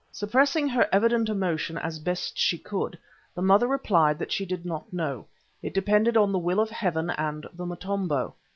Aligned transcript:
Suppressing 0.11 0.67
her 0.67 0.89
evident 0.91 1.29
emotion 1.29 1.77
as 1.77 1.99
best 1.99 2.35
she 2.35 2.57
could, 2.57 2.97
the 3.35 3.41
Mother 3.43 3.67
replied 3.67 4.17
that 4.17 4.31
she 4.31 4.47
did 4.47 4.65
not 4.65 4.91
know; 4.91 5.27
it 5.61 5.75
depended 5.75 6.17
on 6.17 6.31
the 6.31 6.39
will 6.39 6.59
of 6.59 6.71
Heaven 6.71 7.11
and 7.11 7.45
the 7.53 7.67
Motombo. 7.67 8.33